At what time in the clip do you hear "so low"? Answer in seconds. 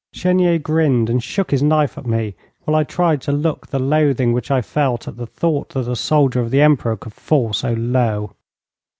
7.53-8.33